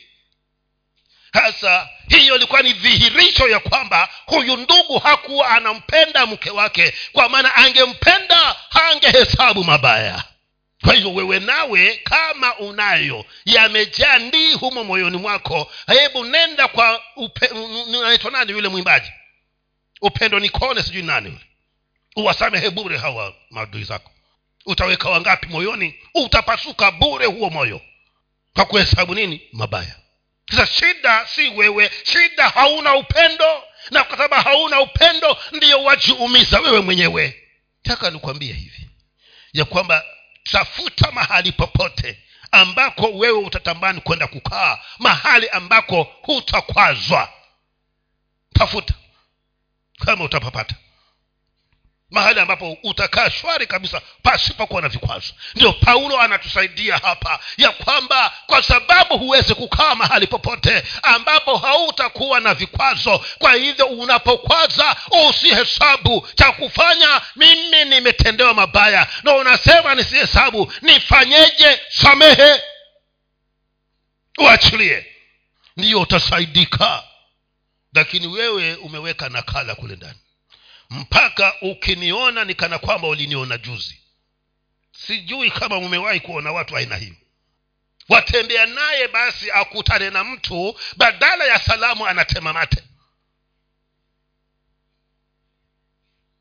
[1.33, 7.55] Hasa hiyo ilikuwa ni dhihirisho ya kwamba huyu ndugu hakuwa anampenda mke wake kwa maana
[7.55, 10.23] angempenda hangehesabu mabaya.
[10.83, 15.71] Kwa hivyo wewe nawe kama unayo yamejaa ndii humo moyoni mwako.
[15.87, 17.01] Hebu nenda kwa
[17.87, 19.11] unaitwa nani yule mwimbaji?
[20.01, 21.39] Upendo nikone sijui nani
[22.15, 24.11] uwasamehe bure hawa maadui zako
[24.67, 25.95] utaweka wangapi moyoni?
[26.13, 27.81] Utapasuka bure huo moyo.
[28.53, 29.41] Kwa kuhesabu nini?
[29.53, 29.95] Mabaya.
[30.51, 36.79] Sasa shida si wewe shida hauna upendo na kwa sababu hauna upendo ndiyo wajiumiza wewe
[36.81, 37.43] mwenyewe.
[37.83, 38.89] Taka nikwambie hivi
[39.53, 40.03] ya kwamba
[40.43, 42.19] tafuta mahali popote
[42.51, 47.29] ambako wewe utatamani kwenda kukaa mahali ambako hutakwazwa.
[48.53, 48.93] Tafuta.
[49.99, 50.75] Kama utapapata
[52.11, 55.33] mahali ambapo utakaa shwari kabisa pasipokuwa na vikwazo.
[55.55, 62.53] Ndio paulo anatusaidia hapa ya kwamba kwa sababu huwezi kukaa mahali popote ambapo hautakuwa na
[62.53, 64.95] vikwazo kwa hivyo unapokwaza
[65.29, 66.27] usihesabu.
[66.35, 71.81] Cha kufanya mimi nimetendewa mabaya na unasema nisihesabu nifanyeje?
[71.89, 72.61] Samehe.
[74.37, 75.05] Uachilie.
[75.77, 77.03] Ndiyo utasaidika.
[77.93, 80.19] Lakini wewe umeweka nakala kule ndani
[80.89, 84.01] mpaka ukiniona ni kana kwamba uliniona juzi.
[84.91, 87.15] Sijui kama umewahi kuona watu aina hiyo
[88.09, 92.83] watembea naye basi akutane na mtu badala ya salamu anatema mate.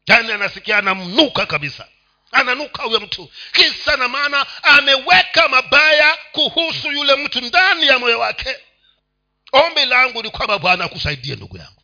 [0.06, 1.88] Yaani anasikia anamnuka kabisa.
[2.32, 3.32] Ananuka huyo mtu.
[3.52, 8.56] Kisa na maana ameweka mabaya kuhusu yule mtu ndani ya moyo wake.
[9.52, 11.75] Ombi langu ni kwamba bwana akusaidie ndugu yangu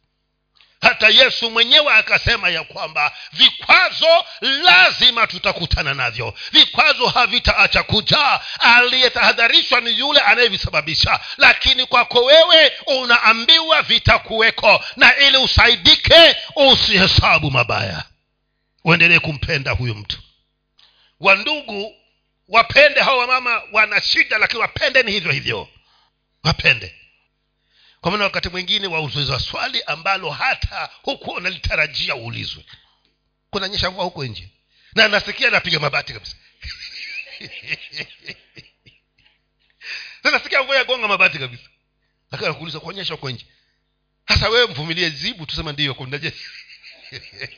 [0.82, 6.34] hata yesu mwenyewe akasema ya kwamba vikwazo lazima tutakutana navyo.
[6.52, 11.20] Vikwazo havitaacha kujaa aliyetahadharishwa ni yule anayevisababisha.
[11.36, 14.84] Lakini kwako wewe unaambiwa vitakuweko.
[14.96, 18.04] Na ili usaidike usihesabu mabaya.
[18.84, 20.18] Uendelee kumpenda huyu mtu.
[21.20, 21.96] Wandugu
[22.48, 25.68] wapende hao wamama wana shida lakini wapende ni hivyo hivyo.
[26.44, 26.94] Wapende
[28.02, 32.64] kwa maana wakati mwingine wauzwa swali ambalo hata huku unalitarajia uulizwe.
[33.50, 34.48] Kunanyesha mvua huko nje.
[34.94, 36.36] Na nasikia napiga mabati kabisa.
[40.32, 41.68] Nasikia mvua yagonga mabati kabisa.
[42.30, 43.46] Lakini nakuuliza kuonyesha huko nje.
[44.26, 46.32] Hasa wewe mvumilie zibu tusema ndiyo kunaje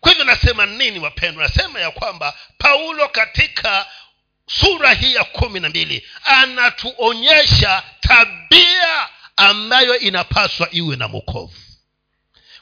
[0.00, 1.42] kwa hivyo nasema nini wapendwa?
[1.48, 3.86] Nasema ya kwamba paulo katika
[4.46, 11.54] sura hii ya kumi na mbili anatuonyesha tabia ambayo inapaswa iwe na mokovu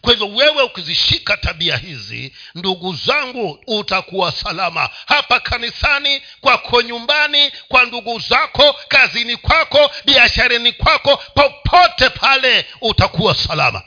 [0.01, 4.89] kwa hivyo wewe ukizishika tabia hizi ndugu zangu utakuwa salama.
[5.07, 13.83] Hapa kanisani kwako nyumbani kwa ndugu zako kazini kwako biasharani kwako popote pale utakuwa salama.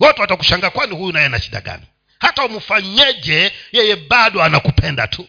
[0.00, 1.82] Watu watakushanga kwani huyu naye ana shida gani?
[2.18, 5.28] Hata umfanyeje yeye bado anakupenda tu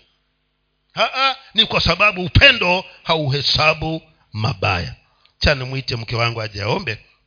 [0.93, 4.01] Haa, ni kwa sababu upendo hauhesabu
[4.33, 4.95] mabaya.
[5.39, 6.97] Chani mwite mke wangu aje aombe